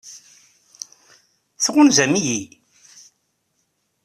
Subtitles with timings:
[1.63, 2.41] Tɣunzam-iyi?